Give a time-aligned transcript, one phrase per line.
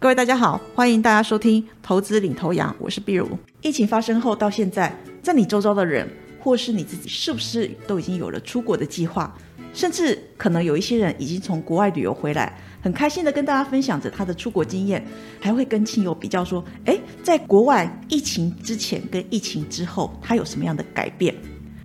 [0.00, 3.36] 各位大家好，欢迎大家收听投资领头羊，我是碧如。
[3.62, 9.36] 疫情发生后到现在，在你周遭的人或是你自己，是不是都已经有了出国的计划？
[9.74, 15.04] 甚至可能有一些人已经从国外旅游回来，很开心的跟大家分享着他的出国经验，
[15.40, 21.34] 还会跟亲友比较说：诶，在国外疫情之前跟疫情之后，他有什么样的改变？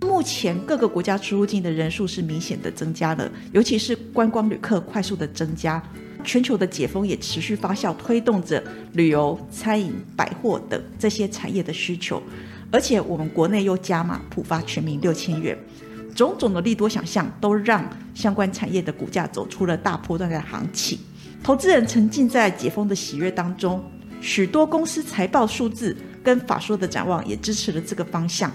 [0.02, 5.82] 目前各个国家出入境的人数是明显的增加了，尤其是观光旅客快速的增加。
[6.24, 8.62] 全球的解封也持续发酵，推动着
[8.94, 12.20] 旅游、餐饮、百货等这些产业的需求，
[12.72, 15.56] 而且我们国内又加码普发全民六千元，
[16.14, 20.98] 种种的利多想象都让相关产业的股价走出了大波段的行情。
[21.42, 23.84] 投资人沉浸在解封的喜悦当中，
[24.20, 28.50] 许多公司财报数字跟法说的展望也支持了这个方向。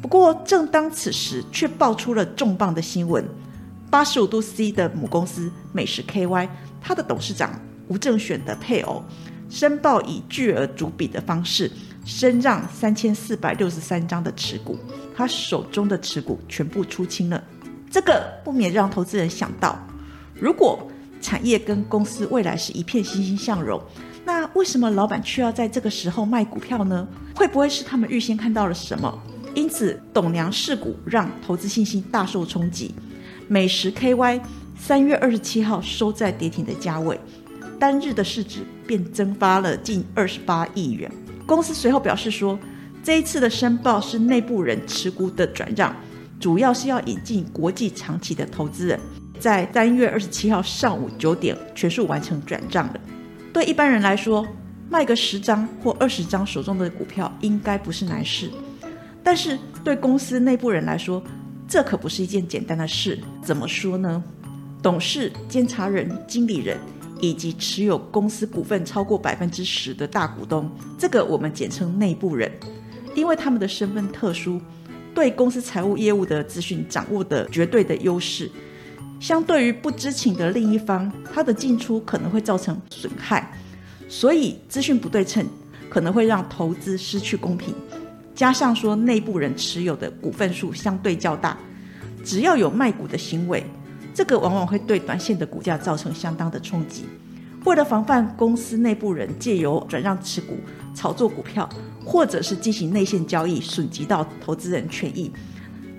[0.00, 3.24] 不过，正当此时，却爆出了重磅的新闻：
[3.90, 6.48] 八十五度 C 的母公司美食 KY。
[6.82, 9.02] 他的董事长吴正选的配偶
[9.48, 11.70] 申报以巨额主笔的方式
[12.04, 14.78] 升让三千四百六十三张的持股，
[15.14, 17.42] 他手中的持股全部出清了。
[17.90, 19.78] 这个不免让投资人想到，
[20.34, 20.88] 如果
[21.20, 23.80] 产业跟公司未来是一片欣欣向荣，
[24.24, 27.06] 那为什么老板却要在这个时候卖股票呢？
[27.36, 29.22] 会不会是他们预先看到了什么？
[29.54, 32.94] 因此，董娘试股让投资信心大受冲击。
[33.46, 34.40] 美食 KY。
[34.78, 37.18] 三月二十七号收在跌停的价位，
[37.78, 41.10] 单日的市值便蒸发了近二十八亿元。
[41.46, 42.58] 公司随后表示说，
[43.02, 45.94] 这一次的申报是内部人持股的转让，
[46.40, 48.98] 主要是要引进国际长期的投资人。
[49.38, 53.00] 在三月二十七号上午九点全数完成转账的。
[53.52, 54.46] 对一般人来说，
[54.88, 58.50] 卖个十张或二十张手中的股票应该不是难事，
[59.22, 61.22] 但是对公司内部人来说，
[61.66, 63.18] 这可不是一件简单的事。
[63.42, 64.22] 怎么说呢？
[64.82, 66.76] 董事、监察人、经理人
[67.20, 72.50] 以及持有公司股份超过百分之十的大股东，这个我们简称内部人，
[73.14, 74.60] 因为他们的身份特殊，
[75.14, 78.50] 对公司财务业务的资讯掌握的绝对的优势，
[79.20, 83.56] 相对于不知情的另一方，他的进出可能会造成损害，
[84.08, 85.46] 所以资讯不对称
[85.88, 87.72] 可能会让投资失去公平。
[88.34, 91.56] 加上说内部人持有的股份数相对较大，
[92.24, 93.64] 只要有卖股的行为。
[94.14, 97.04] 这个往往会对短线的股价造成相当的冲击。
[97.64, 100.56] 为了防范公司内部人借由转让持股
[100.94, 101.68] 炒作股票，
[102.04, 105.30] 或者是进行内线交易损及到投资人权益，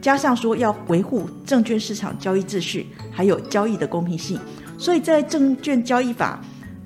[0.02, 4.38] 加上说要维护证券市场交易秩序，还有交易的公平性，
[4.78, 6.44] 所以在证券交易法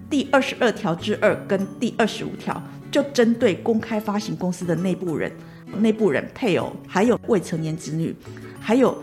[0.09, 2.61] 第二十二条之二跟第二十五条，
[2.91, 5.31] 就针对公开发行公司的内部人、
[5.79, 8.15] 内部人配偶，还有未成年子女，
[8.59, 8.95] 还有。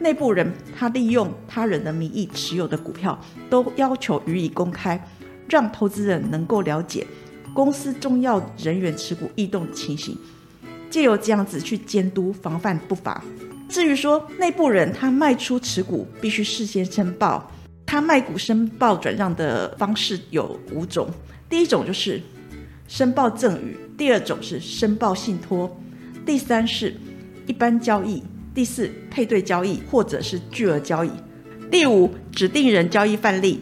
[0.00, 3.18] 内部人他利用他人的名义持有的股票，
[3.50, 5.02] 都要求予以公开，
[5.48, 7.06] 让投资人能够了解
[7.52, 10.16] 公司重要人员持股异动的情形，
[10.88, 13.22] 借由这样子去监督防范不法。
[13.68, 17.50] 至于说内部人他卖出持股必须事先申报，
[17.84, 21.08] 他卖股申报转让的方式有五种，
[21.50, 22.22] 第一种就是
[22.86, 25.76] 申报赠与，第二种是申报信托，
[26.24, 26.94] 第三是
[27.46, 28.22] 一般交易。
[28.58, 31.10] 第四，配对交易或者是巨额交易；
[31.70, 33.60] 第五，指定人交易范例。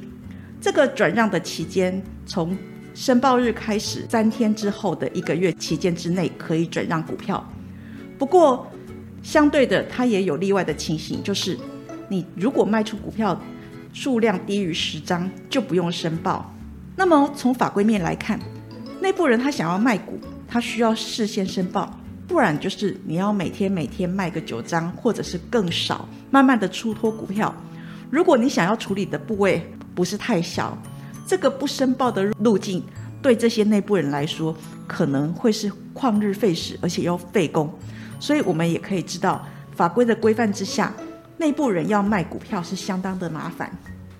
[0.59, 2.57] 这个转让的期间，从
[2.95, 7.47] 申报日开始三天之后的一个月期间之内可以转让股票。
[8.17, 8.67] 不过，
[9.23, 11.59] 相对的，它也有例外的情形，就是
[12.09, 13.39] 你如果卖出股票
[13.93, 16.51] 数量低于十张，就不用申报。
[16.97, 18.41] 那么从法规面来看，
[19.03, 20.19] 内部人他想要卖股，
[20.49, 22.01] 他需要事先申报。
[22.27, 27.55] 不然就是你要每天每天卖个九张，或者是更少，慢慢的出脱股票。
[28.11, 29.65] 如果你想要处理的部位
[29.95, 30.77] 不是太小，
[31.27, 32.83] 这个不申报的路径，
[33.23, 34.55] 对这些内部人来说
[34.87, 37.73] 可能会是旷日费时，而且要费工。
[38.19, 40.93] 所以我们也可以知道，法规的规范之下，
[41.39, 43.71] 内部人要卖股票是相当的麻烦。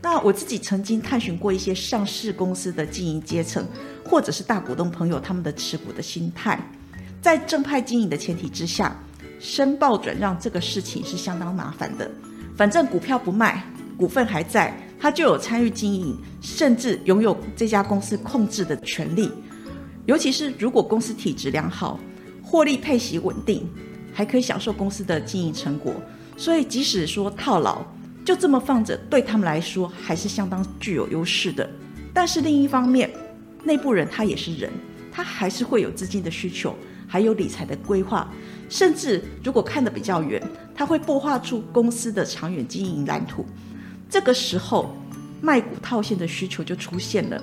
[0.03, 3.67] 那我自己曾经探寻过一些上市公司的经营阶层，
[4.05, 6.61] 或者是大股东朋友他们的持股的心态。
[7.21, 8.97] 在正派经营的前提之下，
[9.41, 12.11] 申报转让这个事情是相当麻烦的。
[12.57, 13.63] 反正股票不卖，
[13.97, 19.31] 股份还在，他就有参与经营，甚至拥有这家公司控制的权利。
[20.07, 21.99] 尤其是如果公司体质良好，
[22.43, 23.69] 获利配息稳定，
[24.13, 25.93] 还可以享受公司的经营成果。
[26.37, 27.85] 所以即使说套牢，
[28.25, 31.69] 就这么放着，对他们来说还是相当具有优势的。
[32.15, 33.11] 但是另一方面，
[33.65, 34.71] 内部人他也是人，
[35.11, 36.75] 他还是会有资金的需求。
[37.07, 38.29] 还有理财的规划，
[38.69, 40.43] 甚至如果看得比较远，
[40.75, 43.45] 他会擘画出公司的长远经营蓝图。
[44.09, 44.95] 这个时候，
[45.41, 47.43] 卖股套现的需求就出现了。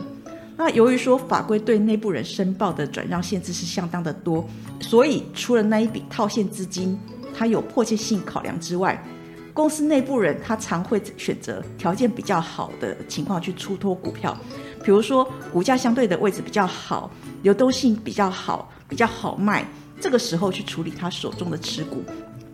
[0.56, 4.48] 那由于说法规对内部人申报的转让限制是相当的多，
[4.80, 6.98] 所以除了那一笔套现资金，
[7.36, 9.04] 它有迫切性考量之外，
[9.52, 14.38] 公司内部人他常会选择条件比较好的情况去出脱股票，
[14.84, 17.10] 比如说股价相对的位置比较好，
[17.42, 19.66] 流动性比较好，比较好卖，
[20.00, 22.04] 这个时候去处理他手中的持股，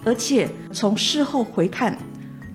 [0.06, 1.98] 而且从事后回看，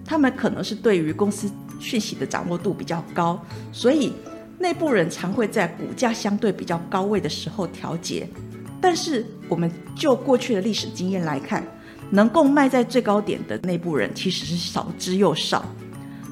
[0.05, 1.50] 他们可能是对于公司
[1.81, 3.38] 讯息的掌握度比较高，
[3.73, 4.12] 所以。
[4.56, 8.27] 内部人常会在股价相对比较高位的时候调节，
[8.81, 11.62] 但是我们就过去的历史经验来看，
[12.09, 15.67] 能够卖在最高点的内部人其实是少之又少。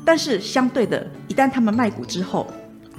[0.04, 2.46] 但是相对的，一旦他们卖股之后，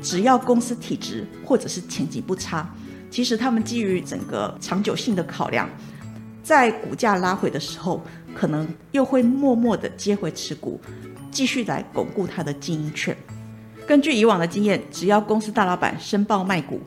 [0.04, 2.70] 只要公司体质或者是前景不差，
[3.10, 5.68] 其实他们基于整个长久性的考量，
[6.44, 8.04] 在股价拉回的时候，
[8.36, 10.80] 可能又会默默的接回持股，
[11.32, 13.16] 继续来巩固他的经营权。
[13.88, 16.82] 根据以往的经验，只要公司大老板申报卖股，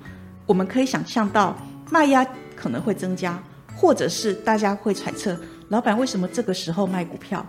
[0.44, 1.56] 我们可以想象到
[1.90, 3.42] 卖压可能会增加，
[3.74, 5.38] 或者是大家会揣测
[5.68, 7.44] 老板为什么这个时候卖股票，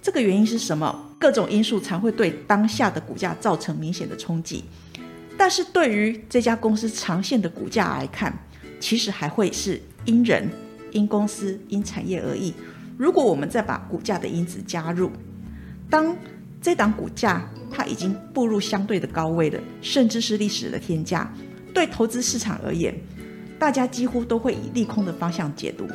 [0.00, 1.07] 这个原因是什么？
[1.18, 4.64] 各种因素才会对当下的股价造成明显的冲击。
[5.36, 8.32] 但是对于这家公司长线的股价来看，
[8.80, 10.48] 其实还会是因人、
[10.92, 12.52] 因公司、因产业而异。
[12.96, 15.10] 如果我们再把股价的因子加入，
[15.90, 16.16] 当
[16.60, 17.48] 这档股价。
[17.70, 21.30] 它已经步入相对的高位了，甚至是历史的天价。
[21.74, 22.98] 对投资市场而言，
[23.58, 25.86] 大家几乎都会以利空的方向解读，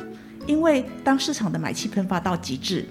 [0.46, 2.86] 因为当市场的买气喷发到极致，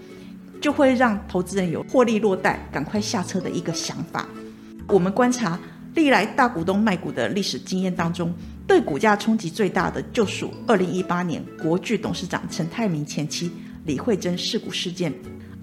[0.63, 4.25] 就会让投资人有获利落袋、赶快下车的一个想法。
[4.87, 5.59] 我们观察
[5.93, 8.33] 历来大股东卖股的历史经验当中，
[8.65, 13.51] 对股价冲击最大的就属2018年国巨董事长陈泰明前妻
[13.83, 15.13] 李慧珍事故事件。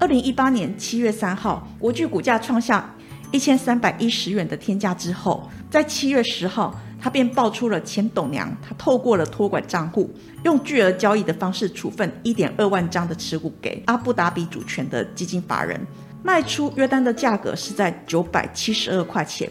[0.00, 2.94] 2018年7月3号，国巨股价创下。
[3.32, 10.10] 一千三百一十元的天价之后，在七月十号，他便爆出了前董娘，他透过了托管账户，
[10.44, 15.80] 用巨额交易的方式处分一点二万张的持股给阿布达比主权的基金法人，
[16.22, 19.50] 卖出约单的价格是在九百七十二块钱。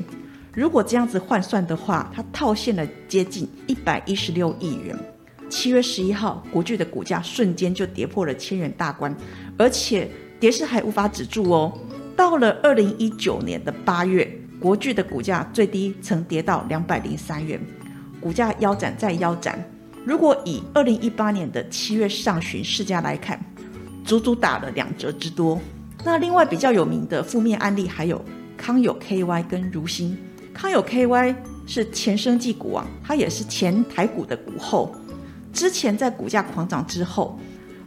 [0.53, 4.97] 如果这样子换算的话，他套现了接近一百一十六亿元。
[5.49, 9.15] 七月十一号，国巨的股价瞬间就跌破了千元大关，
[9.57, 10.09] 而且
[10.39, 11.73] 跌势还无法止住哦。
[12.15, 17.59] 到了二零一九年的八月，国巨的股价最低曾跌到两百零三元，
[18.19, 19.57] 股价腰斩再腰斩。
[20.05, 23.39] 如果以二零一八年的七月上旬市价来看，
[24.03, 25.59] 足足打了两折之多。
[26.03, 28.23] 那另外比较有名的负面案例还有
[28.57, 30.17] 康友 KY 跟如新。
[30.53, 31.35] 康友 KY
[31.65, 34.93] 是前生技股王，它也是前台股的股后。
[35.53, 37.39] 之前在股价狂涨之后，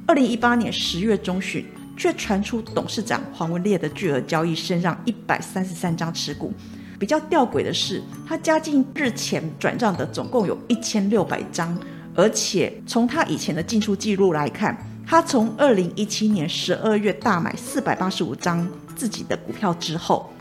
[0.07, 1.65] 二零一八年十月中旬。
[1.97, 6.53] 却传出董事长黄文烈的巨额交易，身让一百三十三张持股。
[6.99, 11.77] 比较吊诡的是，他加进日前转账的总共有一千六百张，
[12.15, 18.65] 而且从他以前的进出记录来看，他从二零一七年十二月大买四百八十五张
[18.95, 20.33] 自己的股票之后，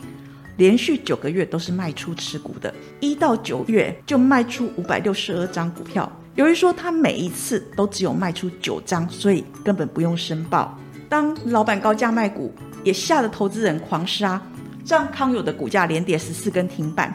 [0.56, 6.10] 连续九个月都是卖出持股的，一到九月就卖出五百六十二张股票。
[6.36, 10.78] 由于说他每一次都只有卖出九张，所以根本不用申报。
[11.12, 12.50] 当老板高价卖股，
[12.82, 14.40] 也吓得投资人狂杀，
[14.86, 17.12] 让康友的股价连跌十四根停板。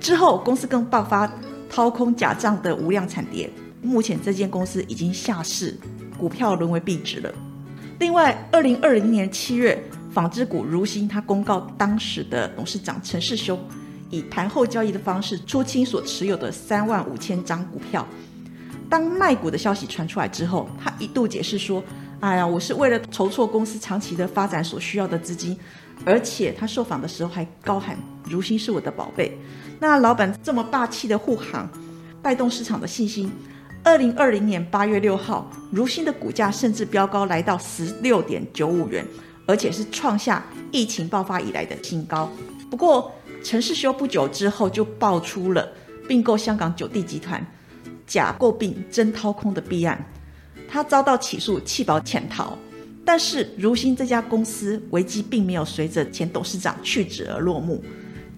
[0.00, 1.32] 之后，公司更爆发
[1.70, 3.48] 掏空假账的无量惨跌。
[3.80, 5.78] 目前，这间公司已经下市，
[6.18, 7.32] 股票沦为壁纸了。
[8.00, 9.80] 另外，二零二零年七月，
[10.10, 13.56] 纺织股如新，他公告当时的董事长陈世修
[14.10, 18.04] 以盘后交易的方式出清所持有的三万五千张股票。
[18.90, 21.80] 当卖股的消息传出来之后，他一度解释说。
[22.26, 25.56] 哎呀，我是为了筹措公司长期的发展所需要的资金，
[26.04, 27.96] 而且他受访的时候还高喊
[28.28, 29.38] “如新是我的宝贝”。
[29.78, 31.70] 那老板这么霸气的护航，
[32.20, 33.30] 带动市场的信心。
[33.84, 39.06] 二零二零年八月六号，如新的股价甚至飙高来到十六点九五元，
[39.46, 42.28] 而且是创下疫情爆发以来的新高。
[42.68, 43.12] 不过
[43.44, 45.68] 陈世修不久之后就爆出了
[46.08, 47.46] 并购香港九地集团、
[48.04, 50.04] 假诟病真掏空的弊案。
[50.68, 52.56] 他遭到起诉，弃保潜逃，
[53.04, 57.82] 但是如新这家公司危机并没有随着前董事长去职而落幕。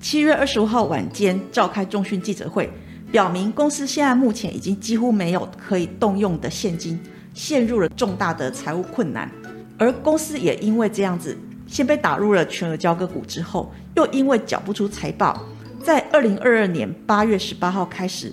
[0.01, 2.71] 七月二十五号晚间召开重讯记者会，
[3.11, 7.01] 表明公司现在目前已经几乎没有可以动用的现金，
[7.35, 9.31] 陷入了重大的财务困难。
[9.77, 15.45] 而公司也因为这样子，先被打入了全额交割股之后，又因为缴不出财报，
[15.83, 18.33] 在二零二二年八月十八号开始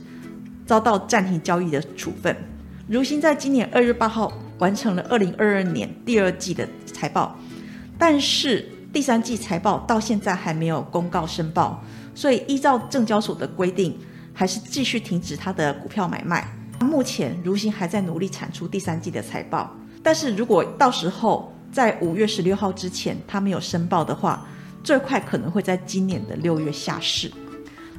[0.66, 2.36] 遭到暂停交易的处分。
[2.88, 7.36] 如新在今年二月八号完成了二零二二年第二季的财报，
[7.98, 8.64] 但是
[8.94, 13.98] 第三季财报到现在还没有公告申报，所以依照证交所的规定，
[14.36, 16.48] 还是继续停止它的股票买卖。
[16.80, 24.46] 目前如新还在努力产出第三季的财报，但是如果到时候在五月十六号之前它没有申报的话，
[24.84, 27.32] 最快可能会在今年的六月下市。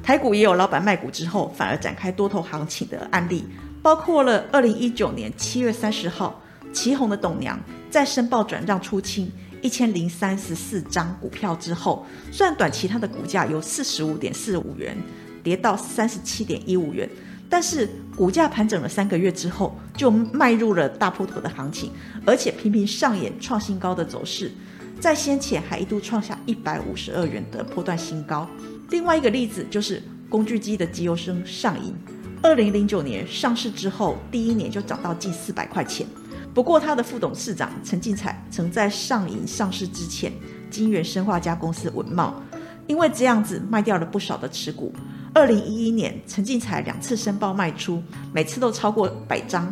[0.01, 3.43] 台股也有老板卖股之后反而展开多头行情的案例，
[3.87, 6.41] 包括了二零一九年七月三十号，
[6.73, 7.57] 旗宏的董娘
[7.89, 14.93] 在申报转让出清一千零三十四张股票之后，虽然短期它的股价由四十五点四五元
[15.41, 17.09] 跌到三十七点一五元，
[17.49, 21.89] 但是股价盘整了三个月之后，就迈入了大波头的行情，
[22.25, 24.51] 而且频频上演创新高的走势，
[24.99, 28.45] 在先前还一度创下一百五十二元的波段新高。
[28.89, 31.95] 另外一个例子就是工具机的机油生上影，
[32.41, 36.05] 二零零九年上市之后，第一年就涨到近四百块钱。
[36.53, 40.31] 不过，他的副董事长陈进彩曾在上影上市之前，
[40.69, 42.41] 金源生化加公司文茂，
[42.87, 44.93] 因为这样子卖掉了不少的持股。
[45.33, 48.01] 二零一一年，陈进彩两次申报卖出，
[48.33, 49.71] 每次都超过百张。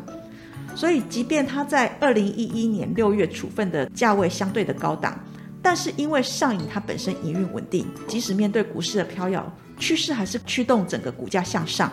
[0.75, 5.17] 所以，即便他在二零一一年六月处分的价位相对的高档。
[5.62, 11.91] 但是因为上影它本身营运稳定，即使面对股市的飘摇，趋势还是驱动整个股价向上。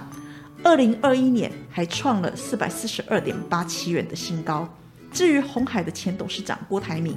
[0.65, 4.69] 二零二一年还创了四百四十二点八七元的新高。
[5.13, 7.17] 至于红海的前董事长郭台铭，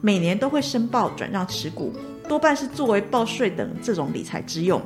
[0.00, 1.92] 每年都会申报转让持股，
[2.28, 4.82] 多半是作为报税等这种理财之用。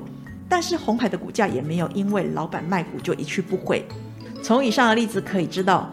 [0.48, 3.82] 但是红海的股价也没有因为老板卖股就一去不回。
[4.42, 5.90] 从以上的例子可以知道，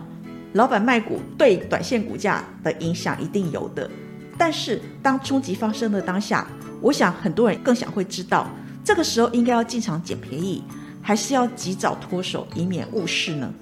[0.53, 3.89] 老板卖股对短线股价的影响一定有的。
[4.37, 6.45] 但是，当冲击发生的当下，
[6.81, 8.45] 我想很多人更想会知道，
[8.83, 10.61] 这个时候应该要进场捡便宜，
[11.01, 13.53] 还是要及早脱手，以免误事呢？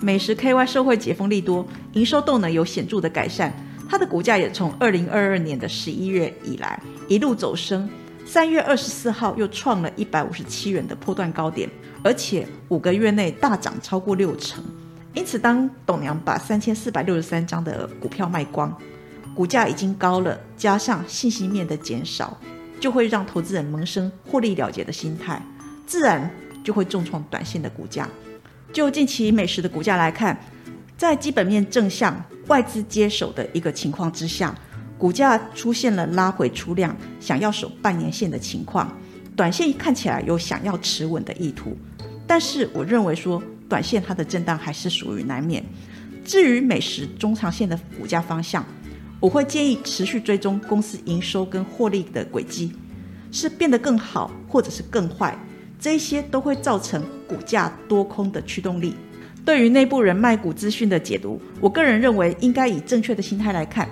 [0.00, 3.52] 美食 KY 社会解封利多，营收动能有显著的改善，
[3.88, 7.88] 它的股价也从二零二二年的十一月以来一路走升，
[8.26, 11.68] 三月二十四号又创了一百五十七元的破断高点，
[12.02, 14.62] 而且五个月内大涨超过六成。
[15.14, 18.76] 因此，当董娘把三千四百六十三张的股票卖光。
[19.34, 22.38] 股价已经高了，加上信息面的减少，
[22.78, 25.40] 就会让投资人萌生获利了结的心态，
[25.86, 26.30] 自然
[26.62, 28.08] 就会重创短线的股价。
[28.72, 30.38] 就近期美食的股价来看，
[30.96, 34.54] 在基本面正向、外资接手的一个情况之下，
[34.96, 38.96] 股价出现了拉回出量，想要守半年线的情况，
[39.36, 41.76] 短线看起来有想要持稳的意图。
[42.26, 45.62] 但是我认为说，短线它的震荡还是属于难免。
[46.24, 48.64] 至于美食中长线的股价方向，
[49.18, 52.72] 我会建议持续追踪公司营收跟获利的轨迹，
[53.30, 55.36] 是变得更好，或者是更坏，
[55.82, 58.94] 这些都会造成股价多空的驱动力。
[59.44, 63.88] 对于内部人卖股资讯的解读，我个人认为应该以正确的心态来看。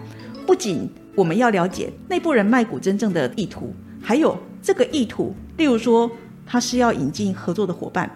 [0.47, 6.09] 不仅我们要了解内部人卖股真正的意图，还有这个意图，例如说
[6.47, 8.09] 他是要引进合作的伙伴，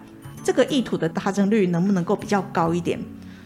[0.45, 2.97] 这个意图的达成率能不能够比较高一点？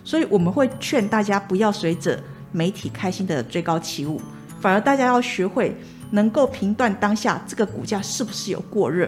[0.05, 2.23] 所以我们会劝大家不要随着。
[2.51, 4.19] 媒体开心的追高起舞，
[4.59, 5.77] 反而大家要学会
[6.11, 9.07] 能够评断当下这个股价是不是有过热，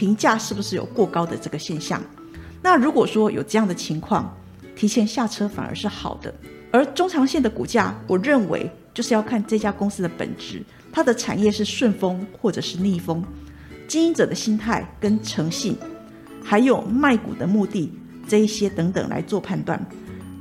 [0.00, 2.02] 评价是不是有过高的这个现象。
[2.62, 4.34] 那如果说有这样的情况，
[4.74, 6.32] 提前下车反而是好的。
[6.72, 13.22] 而中长线的股价，我认为就是要看这家公司的本质，它的产业是顺风或者是逆风，
[13.86, 15.76] 经营者的心态跟诚信，
[16.42, 17.92] 还有卖股的目的
[18.26, 19.78] 这一些等等来做判断。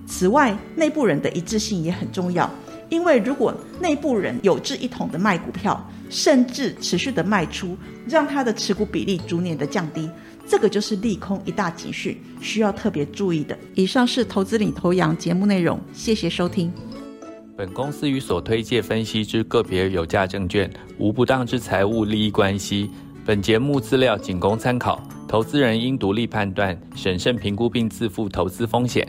[0.07, 2.49] 此外，内部人的一致性也很重要，
[2.89, 5.79] 因为如果内部人有志一同的卖股票，
[6.09, 7.77] 甚至持续的卖出，
[8.07, 10.09] 让他的持股比例逐年的降低，
[10.47, 13.57] 这个就是利空一大警讯，需要特别注意的。
[13.75, 16.71] 以上是投资领头羊节目内容，谢谢收听。
[17.55, 22.89] 本公司与所推介分析之个别有价证券无不当之财务利益关系，
[23.25, 29.07] 本节目资料仅供参考，投资人应独立判断、审慎评估并自负投资风险。